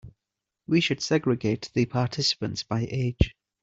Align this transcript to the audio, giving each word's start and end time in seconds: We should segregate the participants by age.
We 0.65 0.81
should 0.81 0.99
segregate 1.03 1.69
the 1.75 1.85
participants 1.85 2.63
by 2.63 2.87
age. 2.89 3.35